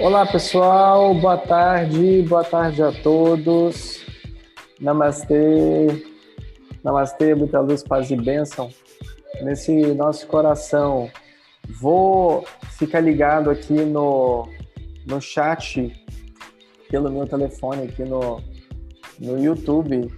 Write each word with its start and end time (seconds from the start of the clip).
Olá 0.00 0.24
pessoal, 0.24 1.12
boa 1.12 1.36
tarde, 1.36 2.22
boa 2.22 2.44
tarde 2.44 2.80
a 2.80 2.92
todos. 2.92 4.06
Namastê, 4.80 6.04
namastê, 6.84 7.34
muita 7.34 7.58
luz, 7.58 7.82
paz 7.82 8.08
e 8.08 8.14
bênção 8.14 8.70
nesse 9.42 9.72
nosso 9.94 10.24
coração. 10.28 11.10
Vou 11.80 12.44
ficar 12.78 13.00
ligado 13.00 13.50
aqui 13.50 13.72
no, 13.72 14.48
no 15.04 15.20
chat 15.20 15.92
pelo 16.88 17.10
meu 17.10 17.26
telefone 17.26 17.88
aqui 17.88 18.04
no, 18.04 18.40
no 19.18 19.36
YouTube. 19.36 20.08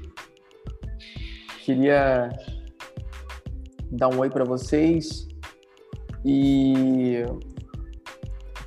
Queria 1.65 2.29
dar 3.91 4.09
um 4.09 4.19
oi 4.19 4.29
para 4.29 4.45
vocês 4.45 5.27
e 6.23 7.25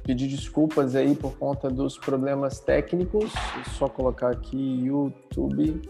pedir 0.04 0.28
desculpas 0.28 0.96
aí 0.96 1.16
por 1.16 1.38
conta 1.38 1.70
dos 1.70 1.98
problemas 1.98 2.60
técnicos. 2.60 3.32
Só 3.78 3.88
colocar 3.88 4.30
aqui 4.30 4.86
YouTube. 4.86 5.82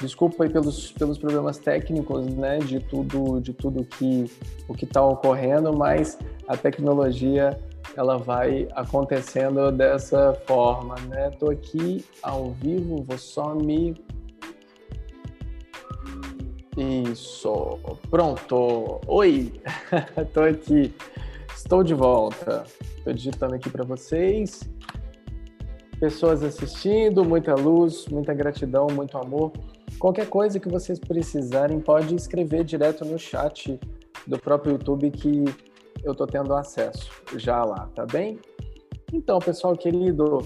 Desculpa 0.00 0.44
aí 0.44 0.50
pelos, 0.50 0.90
pelos 0.92 1.16
problemas 1.16 1.58
técnicos, 1.58 2.26
né, 2.26 2.58
de 2.58 2.80
tudo, 2.80 3.40
de 3.40 3.52
tudo 3.52 3.84
que 3.84 4.28
o 4.66 4.74
que 4.74 4.84
está 4.84 5.00
ocorrendo, 5.00 5.72
mas 5.76 6.18
a 6.48 6.56
tecnologia 6.56 7.56
ela 7.96 8.18
vai 8.18 8.66
acontecendo 8.72 9.70
dessa 9.70 10.34
forma, 10.46 10.96
né? 11.08 11.30
Tô 11.38 11.50
aqui 11.50 12.04
ao 12.22 12.50
vivo, 12.52 13.04
vou 13.04 13.18
só 13.18 13.54
me 13.54 13.94
isso, 16.76 17.78
pronto. 18.10 18.98
Oi, 19.06 19.60
tô 20.32 20.40
aqui. 20.40 20.94
Estou 21.64 21.84
de 21.84 21.94
volta. 21.94 22.64
Estou 22.98 23.12
digitando 23.12 23.54
aqui 23.54 23.70
para 23.70 23.84
vocês. 23.84 24.68
Pessoas 25.98 26.42
assistindo, 26.42 27.24
muita 27.24 27.54
luz, 27.54 28.04
muita 28.08 28.34
gratidão, 28.34 28.88
muito 28.92 29.16
amor. 29.16 29.52
Qualquer 29.96 30.28
coisa 30.28 30.58
que 30.58 30.68
vocês 30.68 30.98
precisarem, 30.98 31.78
pode 31.78 32.16
escrever 32.16 32.64
direto 32.64 33.04
no 33.04 33.16
chat 33.16 33.78
do 34.26 34.38
próprio 34.40 34.72
YouTube 34.72 35.12
que 35.12 35.44
eu 36.02 36.10
estou 36.12 36.26
tendo 36.26 36.52
acesso 36.52 37.08
já 37.36 37.64
lá, 37.64 37.88
tá 37.94 38.04
bem? 38.04 38.40
Então, 39.12 39.38
pessoal 39.38 39.76
querido, 39.76 40.38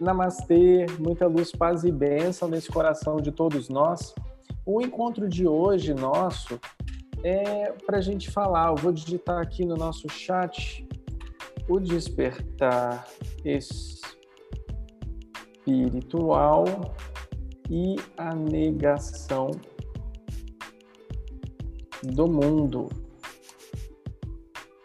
namastê, 0.00 0.86
muita 0.98 1.26
luz, 1.26 1.50
paz 1.50 1.82
e 1.82 1.90
bênção 1.90 2.48
nesse 2.48 2.70
coração 2.70 3.16
de 3.16 3.32
todos 3.32 3.68
nós. 3.68 4.14
O 4.64 4.80
encontro 4.80 5.28
de 5.28 5.46
hoje 5.46 5.92
nosso 5.92 6.58
é 7.22 7.72
para 7.84 7.98
a 7.98 8.00
gente 8.00 8.30
falar. 8.30 8.68
Eu 8.68 8.76
vou 8.76 8.92
digitar 8.92 9.40
aqui 9.40 9.64
no 9.64 9.74
nosso 9.76 10.08
chat 10.08 10.86
o 11.68 11.80
despertar 11.80 13.06
espiritual 15.64 16.64
e 17.68 17.96
a 18.16 18.34
negação 18.34 19.50
do 22.02 22.26
mundo. 22.28 22.88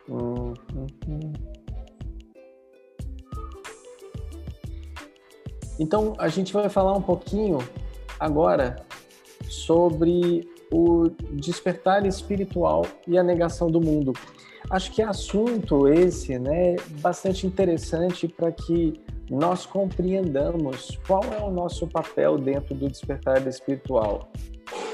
Hum, 0.10 0.54
hum, 0.76 0.88
hum. 1.08 1.34
Então, 5.80 6.14
a 6.18 6.28
gente 6.28 6.54
vai 6.54 6.70
falar 6.70 6.94
um 6.94 7.02
pouquinho 7.02 7.58
agora 8.20 8.86
sobre 9.50 10.48
o 10.72 11.10
despertar 11.34 12.06
espiritual 12.06 12.86
e 13.08 13.18
a 13.18 13.24
negação 13.24 13.70
do 13.70 13.82
mundo. 13.82 14.14
Acho 14.70 14.92
que 14.92 15.02
é 15.02 15.06
assunto 15.06 15.88
esse, 15.88 16.40
né, 16.40 16.76
bastante 17.02 17.46
interessante 17.46 18.28
para 18.28 18.52
que 18.52 18.94
nós 19.30 19.66
compreendamos 19.66 20.98
qual 21.08 21.24
é 21.24 21.42
o 21.44 21.52
nosso 21.52 21.88
papel 21.88 22.38
dentro 22.38 22.76
do 22.76 22.88
despertar 22.88 23.46
espiritual. 23.48 24.32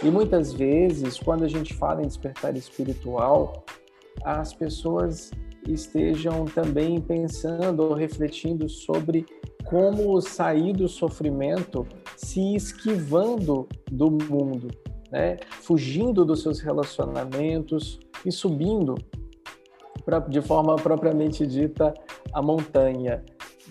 E 0.04 0.10
muitas 0.10 0.54
vezes, 0.54 1.20
quando 1.20 1.44
a 1.44 1.48
gente 1.48 1.74
fala 1.74 2.02
em 2.02 2.08
despertar 2.08 2.56
espiritual, 2.56 3.66
as 4.24 4.54
pessoas 4.54 5.32
estejam 5.68 6.46
também 6.46 7.00
pensando 7.02 7.84
ou 7.84 7.94
refletindo 7.94 8.70
sobre 8.70 9.26
como 9.66 10.20
sair 10.22 10.72
do 10.72 10.88
sofrimento 10.88 11.86
se 12.16 12.56
esquivando 12.56 13.68
do 13.92 14.10
mundo, 14.10 14.70
né? 15.12 15.38
fugindo 15.62 16.25
dos 16.25 16.41
seus 16.41 16.59
relacionamentos 16.59 18.00
e 18.25 18.31
subindo 18.31 18.95
pra, 20.03 20.19
de 20.19 20.41
forma 20.41 20.75
propriamente 20.75 21.45
dita 21.45 21.94
a 22.34 22.41
montanha. 22.41 23.23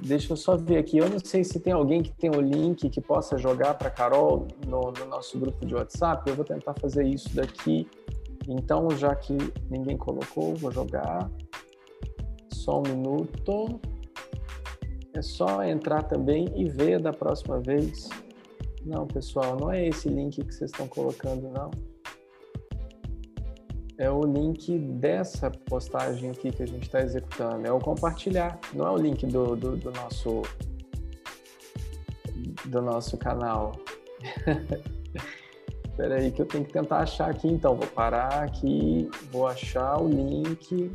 Deixa 0.02 0.32
eu 0.32 0.36
só 0.36 0.56
ver 0.56 0.76
aqui. 0.76 0.98
Eu 0.98 1.08
não 1.08 1.18
sei 1.18 1.42
se 1.42 1.58
tem 1.58 1.72
alguém 1.72 2.02
que 2.02 2.12
tem 2.12 2.30
o 2.30 2.40
link 2.40 2.90
que 2.90 3.00
possa 3.00 3.38
jogar 3.38 3.74
para 3.74 3.90
Carol 3.90 4.46
no, 4.66 4.92
no 4.92 5.06
nosso 5.06 5.38
grupo 5.38 5.64
de 5.64 5.74
WhatsApp. 5.74 6.28
Eu 6.28 6.36
vou 6.36 6.44
tentar 6.44 6.74
fazer 6.74 7.04
isso 7.06 7.34
daqui. 7.34 7.88
Então, 8.46 8.90
já 8.90 9.14
que 9.14 9.36
ninguém 9.70 9.96
colocou, 9.96 10.54
vou 10.54 10.70
jogar. 10.70 11.30
Só 12.52 12.80
um 12.80 12.82
minuto. 12.82 13.80
É 15.14 15.22
só 15.22 15.64
entrar 15.64 16.02
também 16.02 16.52
e 16.54 16.68
ver 16.68 17.00
da 17.00 17.12
próxima 17.12 17.58
vez. 17.58 18.10
Não, 18.86 19.04
pessoal, 19.04 19.56
não 19.58 19.72
é 19.72 19.88
esse 19.88 20.08
link 20.08 20.44
que 20.44 20.54
vocês 20.54 20.70
estão 20.70 20.86
colocando, 20.86 21.50
não. 21.50 21.72
É 23.98 24.08
o 24.08 24.20
link 24.22 24.78
dessa 24.78 25.50
postagem 25.50 26.30
aqui 26.30 26.52
que 26.52 26.62
a 26.62 26.66
gente 26.66 26.84
está 26.84 27.00
executando. 27.00 27.66
É 27.66 27.72
o 27.72 27.80
compartilhar, 27.80 28.60
não 28.72 28.86
é 28.86 28.90
o 28.90 28.96
link 28.96 29.26
do, 29.26 29.56
do, 29.56 29.76
do 29.76 29.90
nosso 29.90 30.42
do 32.66 32.80
nosso 32.80 33.16
canal. 33.16 33.72
Espera 35.90 36.16
aí 36.16 36.30
que 36.30 36.42
eu 36.42 36.46
tenho 36.46 36.64
que 36.64 36.72
tentar 36.72 36.98
achar 36.98 37.30
aqui 37.30 37.48
então. 37.48 37.74
Vou 37.74 37.88
parar 37.88 38.44
aqui, 38.44 39.10
vou 39.32 39.48
achar 39.48 40.00
o 40.00 40.06
link 40.06 40.92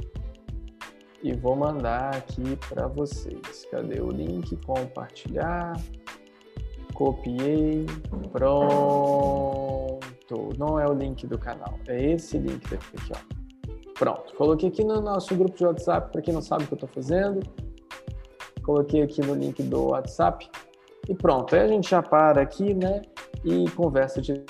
e 1.21 1.33
vou 1.33 1.57
mandar 1.57 2.15
aqui 2.15 2.55
para 2.69 2.87
vocês. 2.87 3.67
Cadê 3.69 3.99
o 3.99 4.11
link? 4.11 4.55
Compartilhar 4.57 5.73
copiei, 6.93 7.85
pronto. 8.31 9.99
Não 10.57 10.79
é 10.79 10.87
o 10.87 10.93
link 10.93 11.27
do 11.27 11.37
canal, 11.37 11.77
é 11.87 12.11
esse 12.11 12.37
link 12.37 12.69
daqui, 12.69 13.11
ó. 13.11 13.41
Pronto, 14.01 14.33
coloquei 14.35 14.69
aqui 14.69 14.83
no 14.83 14.99
nosso 14.99 15.35
grupo 15.35 15.55
de 15.55 15.63
WhatsApp, 15.63 16.11
para 16.11 16.21
quem 16.21 16.33
não 16.33 16.41
sabe 16.41 16.63
o 16.63 16.67
que 16.67 16.73
eu 16.73 16.77
estou 16.77 16.89
fazendo. 16.89 17.39
Coloquei 18.63 19.03
aqui 19.03 19.21
no 19.21 19.35
link 19.35 19.61
do 19.63 19.89
WhatsApp 19.89 20.49
e 21.07 21.15
pronto. 21.15 21.55
Aí 21.55 21.61
a 21.61 21.67
gente 21.67 21.89
já 21.89 22.01
para 22.01 22.41
aqui, 22.41 22.73
né? 22.73 23.01
E 23.43 23.69
conversa 23.71 24.21
direitinho 24.21 24.49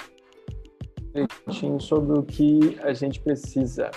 sobre 1.80 2.18
o 2.18 2.24
que 2.24 2.80
a 2.84 2.94
gente 2.94 3.20
precisa. 3.20 3.92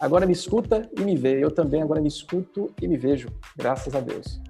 agora 0.00 0.26
me 0.26 0.32
escuta 0.32 0.88
e 0.96 1.02
me 1.02 1.16
vê. 1.16 1.42
Eu 1.42 1.50
também 1.50 1.82
agora 1.82 2.00
me 2.00 2.08
escuto 2.08 2.70
e 2.80 2.88
me 2.88 2.96
vejo. 2.96 3.28
Graças 3.56 3.94
a 3.94 4.00
Deus. 4.00 4.40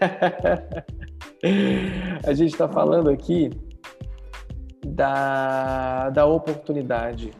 a 2.26 2.32
gente 2.34 2.52
está 2.52 2.68
falando 2.68 3.08
aqui 3.08 3.50
da, 4.86 6.10
da 6.10 6.26
oportunidade, 6.26 7.30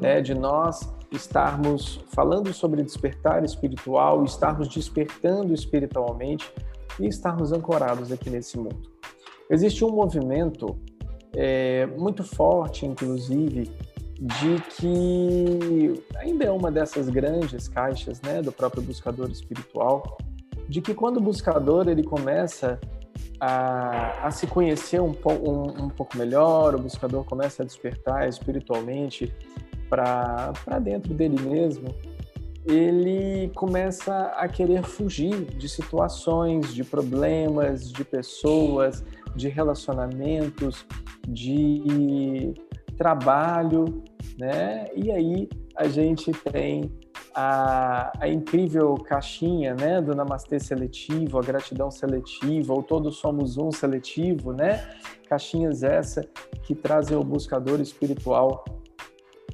né, 0.00 0.20
de 0.20 0.34
nós 0.34 0.92
estarmos 1.12 2.00
falando 2.08 2.52
sobre 2.52 2.82
despertar 2.82 3.44
espiritual, 3.44 4.24
estarmos 4.24 4.68
despertando 4.68 5.52
espiritualmente 5.52 6.50
e 6.98 7.06
estarmos 7.06 7.52
ancorados 7.52 8.10
aqui 8.10 8.30
nesse 8.30 8.58
mundo. 8.58 8.90
Existe 9.50 9.84
um 9.84 9.90
movimento 9.90 10.78
é, 11.34 11.86
muito 11.86 12.24
forte, 12.24 12.86
inclusive, 12.86 13.70
de 14.18 14.60
que 14.78 16.02
ainda 16.16 16.44
é 16.44 16.50
uma 16.50 16.70
dessas 16.70 17.08
grandes 17.08 17.68
caixas 17.68 18.20
né, 18.22 18.40
do 18.40 18.50
próprio 18.50 18.82
buscador 18.82 19.30
espiritual, 19.30 20.16
de 20.68 20.80
que 20.80 20.94
quando 20.94 21.18
o 21.18 21.20
buscador 21.20 21.88
ele 21.88 22.02
começa 22.02 22.80
a, 23.40 24.26
a 24.26 24.30
se 24.30 24.46
conhecer 24.46 25.00
um, 25.00 25.14
um, 25.26 25.84
um, 25.84 25.88
pouco 25.88 26.16
melhor, 26.16 26.74
o 26.74 26.78
buscador 26.78 27.24
começa 27.24 27.62
a 27.62 27.66
despertar 27.66 28.28
espiritualmente 28.28 29.32
para 29.88 30.78
dentro 30.80 31.12
dele 31.14 31.40
mesmo, 31.40 31.94
ele 32.66 33.50
começa 33.54 34.28
a 34.36 34.48
querer 34.48 34.82
fugir 34.82 35.44
de 35.44 35.68
situações, 35.68 36.74
de 36.74 36.82
problemas, 36.82 37.92
de 37.92 38.04
pessoas, 38.04 39.04
de 39.36 39.48
relacionamentos, 39.48 40.86
de 41.28 42.54
trabalho, 42.96 44.02
né? 44.38 44.86
E 44.96 45.10
aí 45.10 45.48
a 45.76 45.86
gente 45.88 46.32
tem 46.32 46.90
a, 47.34 48.12
a, 48.20 48.28
incrível 48.28 48.94
caixinha 48.94 49.74
né, 49.74 50.00
do 50.00 50.14
Namastê 50.14 50.60
seletivo, 50.60 51.38
a 51.38 51.42
gratidão 51.42 51.90
seletiva, 51.90 52.72
ou 52.72 52.82
todos 52.82 53.16
somos 53.16 53.56
um 53.56 53.72
seletivo, 53.72 54.52
né? 54.52 54.88
Caixinhas 55.28 55.82
essa 55.82 56.22
que 56.62 56.74
trazem 56.74 57.16
o 57.16 57.24
buscador 57.24 57.80
espiritual 57.80 58.64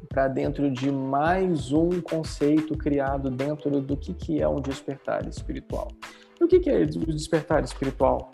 para 0.09 0.29
dentro 0.29 0.71
de 0.71 0.91
mais 0.91 1.73
um 1.73 2.01
conceito 2.01 2.77
criado 2.77 3.31
dentro 3.31 3.81
do 3.81 3.97
que, 3.97 4.13
que 4.13 4.43
é 4.43 4.49
um 4.49 4.61
despertar 4.61 5.27
espiritual. 5.27 5.89
E 6.41 6.45
o 6.45 6.49
que, 6.49 6.59
que 6.59 6.69
é 6.69 6.79
o 6.79 6.87
despertar 6.87 7.63
espiritual? 7.63 8.31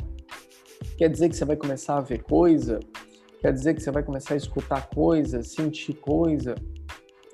Quer 0.97 1.11
dizer 1.11 1.29
que 1.29 1.37
você 1.37 1.45
vai 1.45 1.57
começar 1.57 1.99
a 1.99 2.01
ver 2.01 2.23
coisa? 2.23 2.81
Quer 3.41 3.53
dizer 3.53 3.75
que 3.75 3.83
você 3.83 3.91
vai 3.91 4.03
começar 4.03 4.35
a 4.35 4.37
escutar 4.37 4.89
coisa, 4.89 5.43
sentir 5.43 5.95
coisa? 5.95 6.55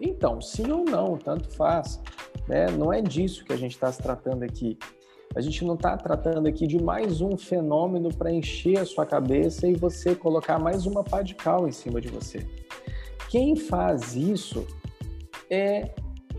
Então, 0.00 0.40
sim 0.40 0.70
ou 0.70 0.84
não, 0.84 1.16
tanto 1.16 1.50
faz. 1.50 2.00
Né? 2.48 2.66
Não 2.70 2.92
é 2.92 3.00
disso 3.00 3.44
que 3.44 3.52
a 3.52 3.56
gente 3.56 3.72
está 3.72 3.90
se 3.90 4.02
tratando 4.02 4.42
aqui. 4.42 4.78
A 5.34 5.40
gente 5.40 5.64
não 5.64 5.74
está 5.74 5.96
tratando 5.96 6.46
aqui 6.46 6.66
de 6.66 6.82
mais 6.82 7.20
um 7.20 7.36
fenômeno 7.38 8.14
para 8.14 8.30
encher 8.30 8.78
a 8.78 8.84
sua 8.84 9.06
cabeça 9.06 9.66
e 9.66 9.74
você 9.74 10.14
colocar 10.14 10.58
mais 10.58 10.84
uma 10.84 11.02
pá 11.02 11.22
de 11.22 11.34
cal 11.34 11.66
em 11.66 11.72
cima 11.72 12.00
de 12.00 12.08
você. 12.08 12.46
Quem 13.30 13.56
faz 13.56 14.14
isso 14.14 14.66
é 15.48 15.94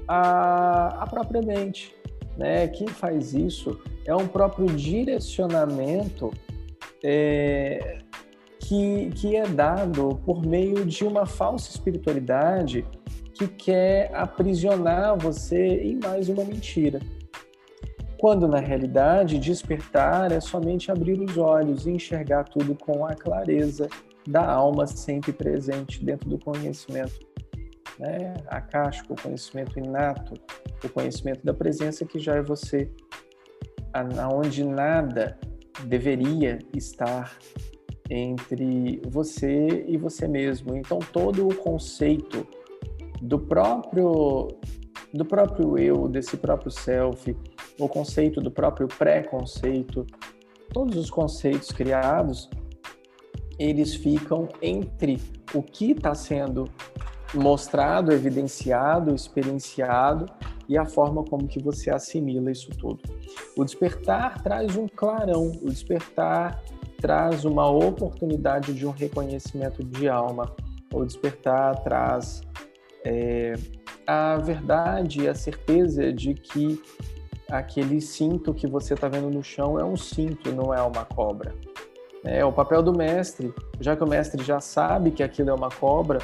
a, 0.07 1.03
a 1.03 1.07
própria 1.07 1.41
mente. 1.41 1.95
Né? 2.37 2.67
Quem 2.67 2.87
faz 2.87 3.33
isso 3.33 3.79
é 4.05 4.15
um 4.15 4.27
próprio 4.27 4.67
direcionamento 4.67 6.31
é, 7.03 7.99
que, 8.59 9.09
que 9.15 9.35
é 9.35 9.47
dado 9.47 10.19
por 10.25 10.45
meio 10.45 10.85
de 10.85 11.03
uma 11.03 11.25
falsa 11.25 11.69
espiritualidade 11.69 12.85
que 13.33 13.47
quer 13.47 14.13
aprisionar 14.13 15.17
você 15.17 15.81
em 15.83 15.99
mais 16.01 16.29
uma 16.29 16.43
mentira. 16.43 16.99
Quando 18.17 18.47
na 18.47 18.59
realidade 18.59 19.37
despertar 19.37 20.31
é 20.31 20.39
somente 20.39 20.91
abrir 20.91 21.19
os 21.19 21.37
olhos 21.37 21.85
e 21.85 21.91
enxergar 21.91 22.45
tudo 22.45 22.75
com 22.75 23.05
a 23.05 23.13
clareza 23.13 23.89
da 24.25 24.49
alma 24.49 24.87
sempre 24.87 25.33
presente 25.33 26.03
dentro 26.03 26.29
do 26.29 26.39
conhecimento. 26.39 27.19
Né? 27.99 28.33
A 28.47 28.63
o 29.09 29.21
conhecimento 29.21 29.77
inato, 29.77 30.33
o 30.83 30.89
conhecimento 30.89 31.43
da 31.43 31.53
presença 31.53 32.05
que 32.05 32.17
já 32.19 32.35
é 32.35 32.41
você, 32.41 32.89
aonde 33.93 34.63
nada 34.63 35.37
deveria 35.85 36.59
estar 36.73 37.37
entre 38.09 39.01
você 39.05 39.85
e 39.87 39.97
você 39.97 40.27
mesmo. 40.27 40.75
Então 40.75 40.99
todo 40.99 41.47
o 41.47 41.55
conceito 41.55 42.47
do 43.23 43.39
próprio 43.39 44.49
do 45.13 45.23
próprio 45.23 45.77
eu, 45.77 46.07
desse 46.07 46.35
próprio 46.35 46.71
self, 46.71 47.37
o 47.79 47.87
conceito 47.87 48.41
do 48.41 48.49
próprio 48.49 48.87
pré-conceito, 48.87 50.07
todos 50.71 50.97
os 50.97 51.11
conceitos 51.11 51.71
criados, 51.71 52.49
eles 53.59 53.93
ficam 53.93 54.49
entre 54.59 55.21
o 55.53 55.61
que 55.61 55.91
está 55.91 56.15
sendo 56.15 56.67
mostrado, 57.31 58.11
evidenciado, 58.11 59.13
experienciado 59.13 60.25
e 60.67 60.79
a 60.79 60.85
forma 60.85 61.23
como 61.23 61.47
que 61.47 61.61
você 61.61 61.91
assimila 61.91 62.51
isso 62.51 62.71
tudo. 62.71 62.99
O 63.55 63.63
despertar 63.63 64.41
traz 64.41 64.75
um 64.75 64.87
clarão, 64.87 65.51
o 65.61 65.69
despertar 65.69 66.63
traz 66.99 67.45
uma 67.45 67.69
oportunidade 67.69 68.73
de 68.73 68.85
um 68.85 68.91
reconhecimento 68.91 69.83
de 69.83 70.09
alma, 70.09 70.55
o 70.91 71.05
despertar 71.05 71.83
traz 71.83 72.41
é, 73.05 73.53
a 74.05 74.37
verdade 74.37 75.27
a 75.27 75.35
certeza 75.35 76.11
de 76.11 76.33
que 76.33 76.81
aquele 77.49 78.01
cinto 78.01 78.53
que 78.53 78.65
você 78.65 78.93
está 78.93 79.07
vendo 79.07 79.29
no 79.29 79.43
chão 79.43 79.79
é 79.79 79.85
um 79.85 79.95
cinto, 79.95 80.51
não 80.51 80.73
é 80.73 80.81
uma 80.81 81.05
cobra. 81.05 81.53
É, 82.23 82.43
o 82.43 82.51
papel 82.51 82.81
do 82.81 82.95
mestre, 82.97 83.53
já 83.79 83.95
que 83.95 84.03
o 84.03 84.07
mestre 84.07 84.43
já 84.43 84.59
sabe 84.59 85.11
que 85.11 85.21
aquilo 85.21 85.49
é 85.49 85.53
uma 85.53 85.69
cobra, 85.69 86.19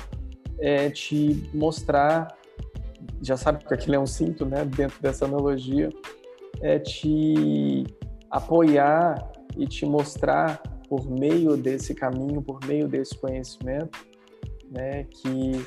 é 0.57 0.89
te 0.89 1.49
mostrar, 1.53 2.35
já 3.21 3.35
sabe 3.35 3.65
que 3.65 3.73
aquilo 3.73 3.95
é 3.95 3.99
um 3.99 4.05
cinto, 4.05 4.45
né, 4.45 4.63
dentro 4.65 4.99
dessa 5.01 5.25
analogia, 5.25 5.89
é 6.61 6.79
te 6.79 7.85
apoiar 8.31 9.31
e 9.57 9.67
te 9.67 9.85
mostrar 9.85 10.61
por 10.87 11.09
meio 11.09 11.55
desse 11.55 11.93
caminho, 11.93 12.41
por 12.41 12.59
meio 12.65 12.87
desse 12.87 13.15
conhecimento, 13.17 13.99
né, 14.71 15.03
que 15.03 15.65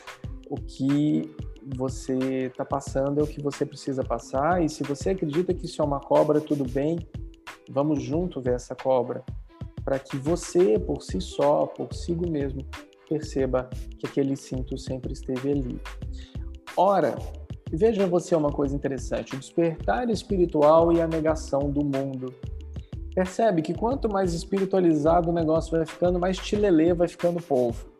o 0.52 0.56
que 0.56 1.34
você 1.75 2.44
está 2.44 2.62
passando 2.62 3.20
é 3.20 3.22
o 3.22 3.26
que 3.26 3.43
você 3.43 3.64
precisa 3.64 4.04
passar. 4.04 4.62
E 4.62 4.69
se 4.69 4.82
você 4.82 5.10
acredita 5.10 5.54
que 5.54 5.64
isso 5.64 5.81
é 5.81 5.84
uma 5.84 5.99
cobra, 5.99 6.43
tudo 6.43 6.70
bem, 6.70 6.99
vamos 7.70 8.02
junto 8.02 8.38
ver 8.38 8.56
essa 8.56 8.75
cobra, 8.75 9.25
para 9.82 9.99
que 9.99 10.14
você, 10.19 10.78
por 10.78 11.02
si 11.02 11.22
só, 11.22 11.64
por 11.66 11.94
si 11.94 12.14
mesmo, 12.14 12.60
perceba 13.08 13.70
que 13.99 14.06
aquele 14.06 14.37
cinto 14.37 14.76
sempre 14.76 15.14
esteve 15.14 15.52
ali. 15.52 15.81
Ora, 16.76 17.16
veja 17.70 18.06
você 18.06 18.37
uma 18.37 18.52
coisa 18.52 18.76
interessante: 18.76 19.34
o 19.34 19.38
despertar 19.38 20.10
espiritual 20.10 20.93
e 20.93 21.00
a 21.00 21.06
negação 21.06 21.70
do 21.70 21.82
mundo. 21.82 22.34
Percebe 23.14 23.62
que 23.62 23.72
quanto 23.72 24.06
mais 24.06 24.34
espiritualizado 24.34 25.31
o 25.31 25.32
negócio 25.32 25.70
vai 25.70 25.87
ficando, 25.87 26.19
mais 26.19 26.37
tilelê 26.37 26.93
vai 26.93 27.08
ficando 27.08 27.38
o 27.38 27.43
povo 27.43 27.92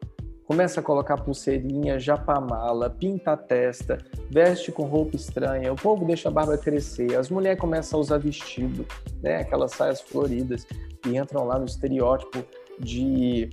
começa 0.53 0.81
a 0.81 0.83
colocar 0.83 1.17
pulseirinha, 1.17 1.99
japamala, 1.99 2.91
pinta 2.91 3.33
a 3.33 3.37
testa, 3.39 3.97
veste 4.29 4.71
com 4.71 4.83
roupa 4.83 5.17
estranha, 5.17 5.73
o 5.73 5.77
povo 5.77 6.05
deixa 6.05 6.29
a 6.29 6.31
barba 6.31 6.59
crescer, 6.59 7.17
as 7.17 7.31
mulheres 7.31 7.59
começam 7.59 7.99
a 7.99 8.03
usar 8.03 8.19
vestido, 8.19 8.87
né, 9.23 9.37
aquelas 9.37 9.73
saias 9.73 10.03
floridas 10.03 10.67
e 11.07 11.17
entram 11.17 11.47
lá 11.47 11.59
no 11.59 11.65
estereótipo 11.65 12.45
de 12.79 13.49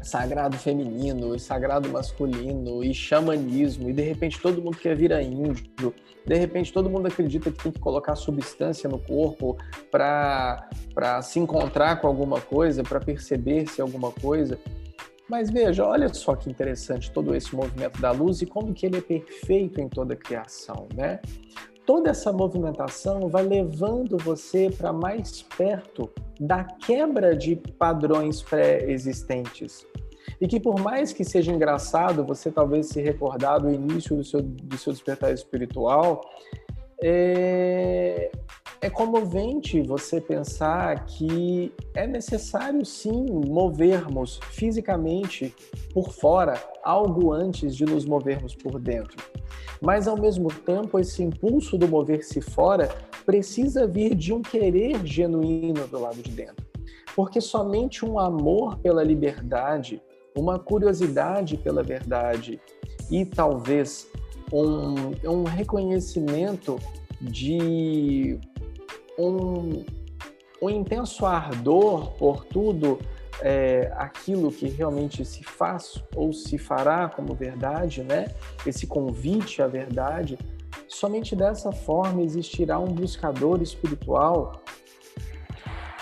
sagrado 0.00 0.56
feminino 0.56 1.34
e 1.34 1.38
sagrado 1.38 1.90
masculino 1.90 2.82
e 2.82 2.94
xamanismo 2.94 3.90
e 3.90 3.92
de 3.92 4.00
repente 4.00 4.40
todo 4.40 4.62
mundo 4.62 4.78
quer 4.78 4.96
virar 4.96 5.20
índio, 5.20 5.92
de 6.24 6.34
repente 6.36 6.72
todo 6.72 6.88
mundo 6.88 7.06
acredita 7.06 7.50
que 7.50 7.62
tem 7.64 7.72
que 7.72 7.80
colocar 7.80 8.16
substância 8.16 8.88
no 8.88 8.98
corpo 8.98 9.58
para 9.90 10.70
se 11.22 11.38
encontrar 11.38 12.00
com 12.00 12.06
alguma 12.06 12.40
coisa, 12.40 12.82
para 12.82 12.98
perceber 12.98 13.68
se 13.68 13.82
alguma 13.82 14.10
coisa. 14.10 14.58
Mas 15.28 15.50
veja, 15.50 15.84
olha 15.84 16.12
só 16.12 16.34
que 16.34 16.48
interessante 16.48 17.10
todo 17.12 17.34
esse 17.34 17.54
movimento 17.54 18.00
da 18.00 18.10
luz 18.10 18.40
e 18.40 18.46
como 18.46 18.72
que 18.72 18.86
ele 18.86 18.98
é 18.98 19.00
perfeito 19.00 19.80
em 19.80 19.88
toda 19.88 20.14
a 20.14 20.16
criação, 20.16 20.88
né? 20.94 21.20
Toda 21.84 22.10
essa 22.10 22.32
movimentação 22.32 23.28
vai 23.28 23.42
levando 23.42 24.16
você 24.18 24.70
para 24.70 24.92
mais 24.92 25.42
perto 25.42 26.10
da 26.40 26.64
quebra 26.64 27.36
de 27.36 27.56
padrões 27.56 28.42
pré-existentes. 28.42 29.86
E 30.40 30.46
que 30.46 30.60
por 30.60 30.80
mais 30.80 31.12
que 31.12 31.24
seja 31.24 31.52
engraçado 31.52 32.24
você 32.24 32.50
talvez 32.50 32.88
se 32.88 33.00
recordar 33.00 33.60
do 33.60 33.70
início 33.70 34.16
do 34.16 34.24
seu, 34.24 34.42
do 34.42 34.76
seu 34.76 34.92
despertar 34.92 35.32
espiritual, 35.32 36.20
é, 37.02 38.30
é 38.80 38.88
comovente 38.88 39.82
você 39.82 40.20
pensar 40.20 41.04
que 41.06 41.72
é 41.94 42.06
necessário 42.06 42.84
sim 42.84 43.26
movermos 43.46 44.38
fisicamente 44.50 45.54
por 45.92 46.12
fora 46.12 46.54
algo 46.82 47.32
antes 47.32 47.74
de 47.76 47.84
nos 47.84 48.04
movermos 48.04 48.54
por 48.54 48.78
dentro. 48.78 49.16
Mas 49.80 50.06
ao 50.08 50.16
mesmo 50.16 50.48
tempo, 50.48 50.98
esse 50.98 51.22
impulso 51.22 51.76
do 51.76 51.88
mover-se 51.88 52.40
fora 52.40 52.88
precisa 53.24 53.86
vir 53.86 54.14
de 54.14 54.32
um 54.32 54.42
querer 54.42 55.04
genuíno 55.04 55.86
do 55.86 56.00
lado 56.00 56.22
de 56.22 56.30
dentro. 56.30 56.66
Porque 57.14 57.40
somente 57.40 58.04
um 58.04 58.18
amor 58.18 58.78
pela 58.78 59.02
liberdade, 59.02 60.00
uma 60.36 60.58
curiosidade 60.58 61.56
pela 61.56 61.82
verdade 61.82 62.60
e 63.10 63.24
talvez 63.24 64.08
um, 64.52 64.94
um 65.28 65.44
reconhecimento 65.44 66.78
de 67.20 68.38
um, 69.18 69.84
um 70.62 70.70
intenso 70.70 71.26
ardor 71.26 72.12
por 72.12 72.44
tudo 72.44 72.98
é, 73.40 73.92
aquilo 73.96 74.50
que 74.50 74.68
realmente 74.68 75.24
se 75.24 75.44
faz 75.44 76.02
ou 76.14 76.32
se 76.32 76.58
fará 76.58 77.08
como 77.08 77.34
verdade, 77.34 78.02
né? 78.02 78.34
Esse 78.66 78.86
convite 78.86 79.62
à 79.62 79.66
verdade, 79.66 80.38
somente 80.88 81.36
dessa 81.36 81.72
forma 81.72 82.22
existirá 82.22 82.78
um 82.78 82.86
buscador 82.86 83.62
espiritual 83.62 84.62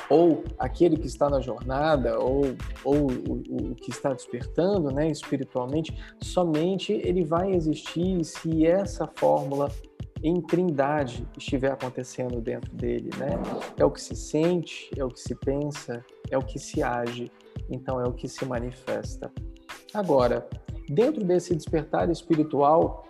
ou 0.08 0.44
aquele 0.58 0.96
que 0.96 1.06
está 1.06 1.28
na 1.28 1.40
jornada 1.40 2.18
ou, 2.18 2.56
ou 2.84 3.10
o, 3.10 3.70
o 3.70 3.74
que 3.74 3.90
está 3.90 4.12
despertando, 4.12 4.90
né, 4.90 5.10
espiritualmente, 5.10 5.96
somente 6.20 6.92
ele 6.92 7.24
vai 7.24 7.52
existir 7.52 8.24
se 8.24 8.64
essa 8.64 9.10
fórmula 9.16 9.70
em 10.22 10.40
trindade 10.40 11.26
estiver 11.36 11.72
acontecendo 11.72 12.40
dentro 12.40 12.74
dele, 12.74 13.10
né? 13.18 13.30
É 13.76 13.84
o 13.84 13.90
que 13.90 14.00
se 14.00 14.16
sente, 14.16 14.90
é 14.96 15.04
o 15.04 15.08
que 15.08 15.20
se 15.20 15.34
pensa, 15.34 16.04
é 16.30 16.38
o 16.38 16.42
que 16.42 16.58
se 16.58 16.82
age, 16.82 17.30
então 17.70 18.00
é 18.00 18.04
o 18.04 18.12
que 18.12 18.28
se 18.28 18.44
manifesta. 18.44 19.30
Agora, 19.92 20.48
dentro 20.88 21.24
desse 21.24 21.54
despertar 21.54 22.10
espiritual, 22.10 23.04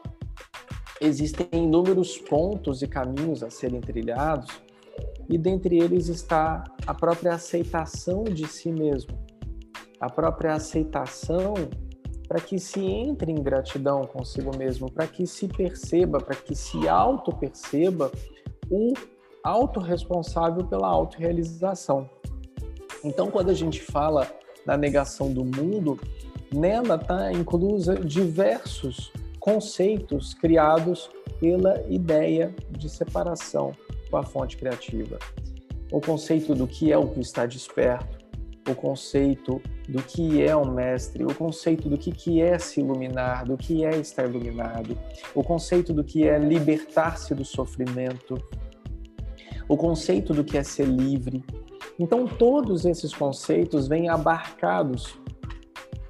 existem 1.01 1.49
inúmeros 1.53 2.19
pontos 2.19 2.83
e 2.83 2.87
caminhos 2.87 3.43
a 3.43 3.51
serem 3.51 3.81
trilhados, 3.81 4.51
e 5.29 5.37
dentre 5.37 5.79
eles 5.79 6.09
está 6.09 6.65
a 6.87 6.95
própria 6.95 7.35
aceitação 7.35 8.25
de 8.25 8.47
si 8.47 8.71
mesmo, 8.71 9.19
a 10.01 10.09
própria 10.09 10.55
aceitação 10.55 11.55
para 12.29 12.41
que 12.41 12.59
se 12.59 12.81
entre 12.85 13.31
em 13.31 13.43
gratidão 13.43 14.07
consigo 14.07 14.57
mesmo, 14.57 14.91
para 14.91 15.07
que 15.07 15.27
se 15.27 15.47
perceba, 15.49 16.19
para 16.19 16.35
que 16.35 16.55
se 16.55 16.89
auto-perceba 16.89 18.11
o 18.71 18.93
autorresponsável 19.43 20.65
pela 20.65 20.89
autorrealização. 20.89 22.09
Então, 23.05 23.31
quando 23.31 23.51
a 23.51 23.55
gente 23.55 23.81
fala 23.81 24.27
da 24.65 24.77
negação 24.77 25.33
do 25.33 25.45
mundo, 25.45 25.99
nela 26.53 26.97
está 26.97 27.33
inclusa 27.33 27.95
diversos 27.95 29.13
conceitos 29.39 30.35
criados 30.35 31.09
pela 31.39 31.81
ideia 31.89 32.53
de 32.71 32.89
separação 32.89 33.73
com 34.11 34.17
a 34.17 34.25
fonte 34.25 34.57
criativa. 34.57 35.19
O 35.93 36.01
conceito 36.01 36.53
do 36.53 36.67
que 36.67 36.91
é 36.91 36.99
o 36.99 37.09
que 37.09 37.21
está 37.21 37.47
desperto, 37.47 38.16
o 38.67 38.75
conceito 38.75 39.63
do 39.89 40.03
que 40.03 40.43
é 40.43 40.57
um 40.57 40.71
mestre, 40.71 41.25
o 41.25 41.35
conceito 41.35 41.89
do 41.89 41.97
que, 41.97 42.11
que 42.11 42.43
é 42.43 42.59
se 42.59 42.81
iluminar, 42.81 43.45
do 43.45 43.57
que 43.57 43.85
é 43.85 43.97
estar 43.97 44.29
iluminado, 44.29 44.99
o 45.35 45.43
conceito 45.43 45.93
do 45.93 46.03
que 46.03 46.27
é 46.27 46.39
libertar-se 46.39 47.35
do 47.35 47.45
sofrimento, 47.45 48.43
o 49.69 49.77
conceito 49.77 50.35
do 50.35 50.43
que 50.43 50.59
é 50.59 50.63
ser 50.63 50.87
livre. 50.87 51.45
Então, 51.99 52.27
todos 52.27 52.85
esses 52.85 53.15
conceitos 53.15 53.89
vêm 53.89 54.09
abarcados 54.09 55.19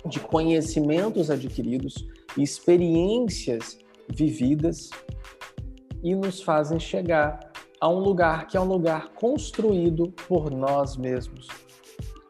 de 0.06 0.18
conhecimentos 0.20 1.30
adquiridos, 1.30 2.06
experiências 2.36 3.78
vividas 4.08 4.90
e 6.02 6.14
nos 6.14 6.40
fazem 6.42 6.78
chegar 6.78 7.40
a 7.80 7.88
um 7.88 7.98
lugar 7.98 8.46
que 8.46 8.56
é 8.56 8.60
um 8.60 8.64
lugar 8.64 9.10
construído 9.14 10.12
por 10.28 10.50
nós 10.50 10.96
mesmos. 10.96 11.65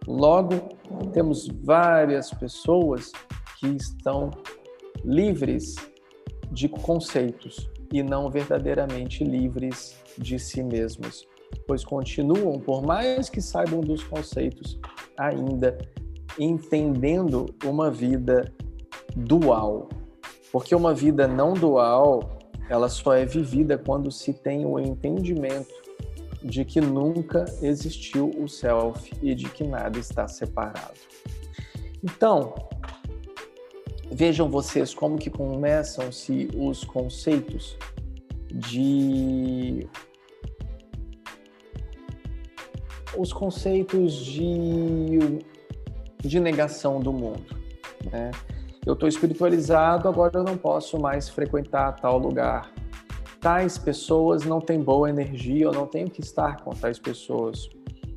Logo, 0.06 0.54
temos 1.12 1.48
várias 1.62 2.30
pessoas 2.30 3.10
que 3.58 3.66
estão 3.68 4.30
livres 5.04 5.74
de 6.50 6.68
conceitos 6.68 7.68
e 7.92 8.02
não 8.02 8.30
verdadeiramente 8.30 9.24
livres 9.24 9.96
de 10.16 10.38
si 10.38 10.62
mesmos, 10.62 11.26
pois 11.66 11.84
continuam, 11.84 12.58
por 12.58 12.82
mais 12.82 13.28
que 13.28 13.40
saibam 13.40 13.80
dos 13.80 14.04
conceitos, 14.04 14.78
ainda 15.16 15.76
entendendo 16.38 17.46
uma 17.64 17.90
vida 17.90 18.52
dual. 19.16 19.88
Porque 20.52 20.74
uma 20.74 20.94
vida 20.94 21.26
não 21.26 21.52
dual, 21.52 22.38
ela 22.68 22.88
só 22.88 23.14
é 23.14 23.24
vivida 23.24 23.76
quando 23.76 24.10
se 24.10 24.32
tem 24.32 24.64
o 24.64 24.78
entendimento 24.78 25.85
de 26.42 26.64
que 26.64 26.80
nunca 26.80 27.44
existiu 27.62 28.30
o 28.38 28.48
self 28.48 29.12
e 29.22 29.34
de 29.34 29.48
que 29.48 29.64
nada 29.64 29.98
está 29.98 30.28
separado. 30.28 31.00
Então, 32.02 32.54
vejam 34.10 34.48
vocês 34.48 34.94
como 34.94 35.18
que 35.18 35.30
começam-se 35.30 36.48
os 36.54 36.84
conceitos 36.84 37.76
de 38.50 39.88
os 43.16 43.32
conceitos 43.32 44.14
de, 44.14 45.18
de 46.22 46.38
negação 46.38 47.00
do 47.00 47.12
mundo. 47.12 47.56
Né? 48.10 48.30
Eu 48.84 48.92
estou 48.92 49.08
espiritualizado, 49.08 50.08
agora 50.08 50.38
eu 50.38 50.44
não 50.44 50.56
posso 50.56 50.98
mais 50.98 51.28
frequentar 51.28 51.96
tal 51.96 52.18
lugar. 52.18 52.72
Tais 53.46 53.78
pessoas 53.78 54.44
não 54.44 54.60
têm 54.60 54.80
boa 54.80 55.08
energia, 55.08 55.66
eu 55.66 55.72
não 55.72 55.86
tenho 55.86 56.10
que 56.10 56.20
estar 56.20 56.64
com 56.64 56.72
tais 56.72 56.98
pessoas. 56.98 57.70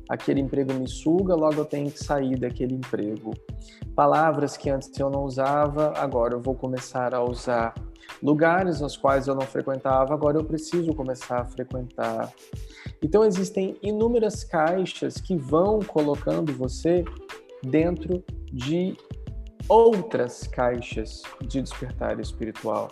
Aquele 0.08 0.40
emprego 0.40 0.74
me 0.74 0.88
suga, 0.88 1.36
logo 1.36 1.54
eu 1.54 1.64
tenho 1.64 1.88
que 1.88 2.02
sair 2.02 2.36
daquele 2.36 2.74
emprego. 2.74 3.32
Palavras 3.94 4.56
que 4.56 4.68
antes 4.68 4.90
eu 4.98 5.08
não 5.08 5.22
usava, 5.22 5.92
agora 5.96 6.34
eu 6.34 6.40
vou 6.40 6.56
começar 6.56 7.14
a 7.14 7.22
usar. 7.22 7.74
Lugares 8.20 8.82
aos 8.82 8.96
quais 8.96 9.28
eu 9.28 9.36
não 9.36 9.42
frequentava, 9.42 10.12
agora 10.12 10.36
eu 10.36 10.44
preciso 10.44 10.92
começar 10.94 11.42
a 11.42 11.44
frequentar. 11.44 12.32
Então 13.00 13.24
existem 13.24 13.76
inúmeras 13.80 14.42
caixas 14.42 15.20
que 15.20 15.36
vão 15.36 15.78
colocando 15.78 16.52
você 16.52 17.04
dentro 17.62 18.20
de 18.52 18.96
outras 19.68 20.48
caixas 20.48 21.22
de 21.40 21.62
despertar 21.62 22.18
espiritual. 22.18 22.90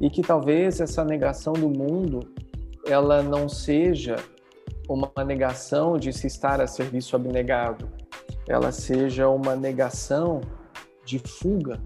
E 0.00 0.10
que 0.10 0.22
talvez 0.22 0.80
essa 0.80 1.04
negação 1.04 1.52
do 1.52 1.68
mundo 1.68 2.20
ela 2.86 3.22
não 3.22 3.48
seja 3.48 4.16
uma 4.88 5.10
negação 5.24 5.98
de 5.98 6.12
se 6.12 6.26
estar 6.26 6.60
a 6.60 6.66
serviço 6.66 7.16
abnegado, 7.16 7.88
ela 8.48 8.70
seja 8.70 9.28
uma 9.28 9.56
negação 9.56 10.40
de 11.04 11.18
fuga, 11.18 11.80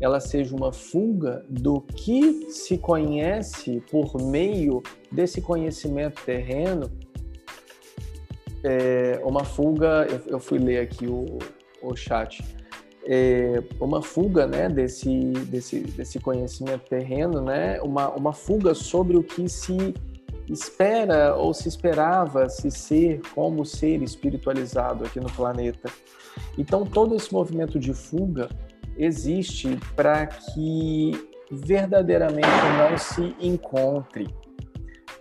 ela 0.00 0.20
seja 0.20 0.54
uma 0.54 0.72
fuga 0.72 1.44
do 1.48 1.80
que 1.80 2.48
se 2.50 2.78
conhece 2.78 3.82
por 3.90 4.16
meio 4.22 4.80
desse 5.10 5.40
conhecimento 5.40 6.22
terreno, 6.24 6.88
é 8.62 9.20
uma 9.24 9.44
fuga. 9.44 10.06
Eu, 10.08 10.20
eu, 10.32 10.40
fui 10.40 10.58
ler 10.58 10.80
aqui 10.80 11.06
o, 11.06 11.38
o 11.82 11.96
chat. 11.96 12.42
É 13.10 13.62
uma 13.80 14.02
fuga 14.02 14.46
né, 14.46 14.68
desse, 14.68 15.08
desse, 15.46 15.80
desse 15.80 16.20
conhecimento 16.20 16.86
terreno, 16.90 17.40
né, 17.40 17.80
uma, 17.80 18.10
uma 18.10 18.34
fuga 18.34 18.74
sobre 18.74 19.16
o 19.16 19.22
que 19.22 19.48
se 19.48 19.94
espera 20.46 21.34
ou 21.34 21.54
se 21.54 21.68
esperava 21.68 22.48
se 22.48 22.70
ser 22.70 23.20
como 23.34 23.64
ser 23.64 24.02
espiritualizado 24.02 25.04
aqui 25.04 25.20
no 25.20 25.30
planeta. 25.30 25.90
Então, 26.56 26.84
todo 26.84 27.14
esse 27.14 27.32
movimento 27.32 27.78
de 27.78 27.92
fuga 27.92 28.48
existe 28.96 29.78
para 29.94 30.26
que 30.26 31.12
verdadeiramente 31.50 32.46
não 32.78 32.98
se 32.98 33.34
encontre, 33.40 34.28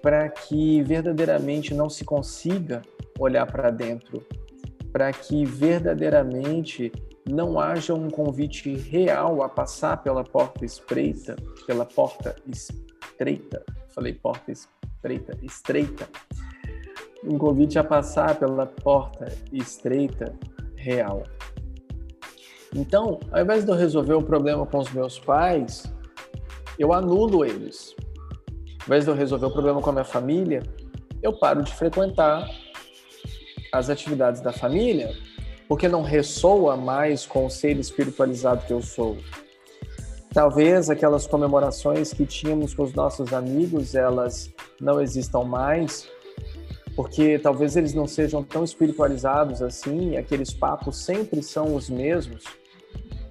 para 0.02 0.30
que 0.30 0.82
verdadeiramente 0.84 1.74
não 1.74 1.90
se 1.90 2.04
consiga 2.04 2.82
olhar 3.20 3.46
para 3.46 3.70
dentro, 3.70 4.26
para 4.92 5.12
que 5.12 5.46
verdadeiramente 5.46 6.92
não 7.30 7.60
haja 7.60 7.94
um 7.94 8.10
convite 8.10 8.76
real 8.76 9.44
a 9.44 9.50
passar 9.50 9.98
pela 10.02 10.24
porta 10.24 10.66
estreita, 10.66 11.36
pela 11.66 11.86
porta 11.86 12.36
estreita, 12.48 13.64
falei 13.90 14.14
porta 14.14 14.52
estreita, 14.52 15.38
estreita, 15.42 16.08
um 17.24 17.38
convite 17.38 17.78
a 17.78 17.84
passar 17.84 18.36
pela 18.36 18.66
porta 18.66 19.28
estreita 19.52 20.34
real. 20.76 21.24
Então, 22.76 23.20
ao 23.32 23.42
invés 23.42 23.66
de 23.66 23.72
eu 23.72 23.76
resolver 23.76 24.14
o 24.14 24.24
problema 24.24 24.66
com 24.66 24.78
os 24.78 24.92
meus 24.92 25.20
pais, 25.20 25.84
eu 26.78 26.94
anulo 26.94 27.44
eles. 27.44 27.96
Ao 28.82 28.88
invés 28.88 29.04
de 29.04 29.10
eu 29.10 29.16
resolver 29.16 29.48
o 29.48 29.52
problema 29.52 29.82
com 29.82 29.90
a 29.90 29.94
minha 29.94 30.06
família, 30.06 30.62
eu 31.22 31.34
paro 31.34 31.64
de 31.64 31.74
frequentar 31.74 32.48
as 33.72 33.90
atividades 33.90 34.42
da 34.42 34.54
família, 34.54 35.14
porque 35.68 35.88
não 35.88 36.02
ressoa 36.02 36.78
mais 36.78 37.26
com 37.26 37.46
o 37.46 37.50
ser 37.50 37.78
espiritualizado 37.78 38.66
que 38.66 38.74
eu 38.74 38.82
sou. 38.82 39.18
Talvez 40.34 40.90
aquelas 40.90 41.26
comemorações 41.26 42.14
que 42.14 42.26
tínhamos 42.26 42.74
com 42.74 42.84
os 42.84 42.94
nossos 42.94 43.34
amigos, 43.34 43.96
elas 43.96 44.54
não 44.80 45.02
existam 45.02 45.44
mais, 45.44 46.08
porque 46.96 47.40
talvez 47.40 47.76
eles 47.76 47.94
não 47.94 48.08
sejam 48.08 48.44
tão 48.44 48.64
espiritualizados 48.64 49.62
assim, 49.62 50.16
aqueles 50.16 50.54
papos 50.54 50.98
sempre 50.98 51.42
são 51.42 51.76
os 51.76 51.90
mesmos. 51.90 52.44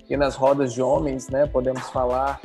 E 0.09 0.17
nas 0.17 0.37
rodas 0.37 0.73
de 0.73 0.83
homens, 0.83 1.29
né, 1.29 1.47
podemos 1.47 1.89
falar 1.91 2.41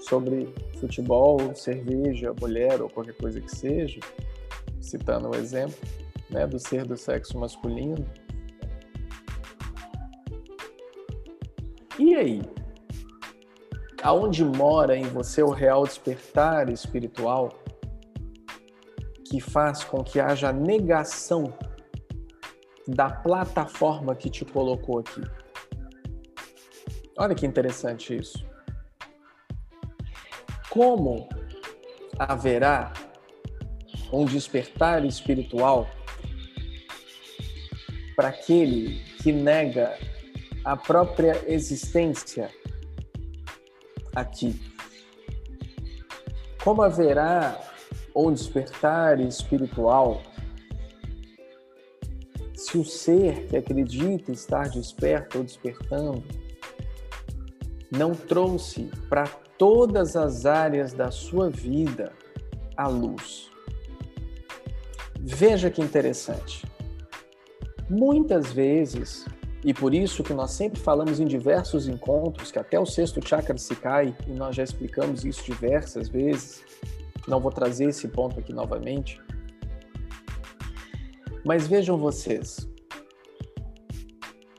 sobre 0.00 0.52
futebol, 0.80 1.54
cerveja, 1.54 2.34
mulher 2.40 2.80
ou 2.82 2.88
qualquer 2.88 3.14
coisa 3.14 3.40
que 3.40 3.54
seja, 3.54 4.00
citando 4.80 5.30
o 5.30 5.34
exemplo, 5.34 5.76
né, 6.30 6.46
do 6.46 6.58
ser 6.58 6.84
do 6.84 6.96
sexo 6.96 7.38
masculino. 7.38 8.04
E 11.98 12.14
aí? 12.14 12.42
Aonde 14.02 14.44
mora 14.44 14.96
em 14.96 15.04
você 15.04 15.42
o 15.42 15.50
real 15.50 15.84
despertar 15.84 16.70
espiritual? 16.70 17.64
que 19.34 19.40
faz 19.40 19.82
com 19.82 20.04
que 20.04 20.20
haja 20.20 20.52
negação 20.52 21.52
da 22.86 23.10
plataforma 23.10 24.14
que 24.14 24.30
te 24.30 24.44
colocou 24.44 25.00
aqui. 25.00 25.22
Olha 27.18 27.34
que 27.34 27.44
interessante 27.44 28.16
isso. 28.16 28.46
Como 30.70 31.28
haverá 32.16 32.92
um 34.12 34.24
despertar 34.24 35.04
espiritual 35.04 35.88
para 38.14 38.28
aquele 38.28 39.02
que 39.20 39.32
nega 39.32 39.98
a 40.64 40.76
própria 40.76 41.42
existência 41.46 42.50
aqui? 44.14 44.60
Como 46.62 46.82
haverá 46.82 47.60
ou 48.14 48.30
despertar 48.30 49.20
espiritual, 49.20 50.22
se 52.54 52.78
o 52.78 52.84
ser 52.84 53.46
que 53.46 53.56
acredita 53.56 54.32
estar 54.32 54.68
desperto 54.70 55.38
ou 55.38 55.44
despertando 55.44 56.24
não 57.90 58.14
trouxe 58.14 58.90
para 59.08 59.26
todas 59.58 60.16
as 60.16 60.46
áreas 60.46 60.92
da 60.92 61.10
sua 61.10 61.50
vida 61.50 62.12
a 62.76 62.88
luz. 62.88 63.50
Veja 65.20 65.70
que 65.70 65.80
interessante. 65.80 66.66
Muitas 67.88 68.52
vezes, 68.52 69.24
e 69.64 69.72
por 69.72 69.94
isso 69.94 70.22
que 70.22 70.34
nós 70.34 70.50
sempre 70.50 70.78
falamos 70.78 71.18
em 71.20 71.24
diversos 71.24 71.88
encontros, 71.88 72.52
que 72.52 72.58
até 72.58 72.78
o 72.78 72.84
sexto 72.84 73.26
chakra 73.26 73.56
se 73.56 73.74
cai, 73.74 74.14
e 74.26 74.32
nós 74.32 74.54
já 74.54 74.62
explicamos 74.62 75.24
isso 75.24 75.42
diversas 75.42 76.08
vezes, 76.08 76.62
não 77.26 77.40
vou 77.40 77.50
trazer 77.50 77.86
esse 77.88 78.06
ponto 78.08 78.38
aqui 78.38 78.52
novamente. 78.52 79.18
Mas 81.42 81.66
vejam 81.66 81.96
vocês, 81.96 82.68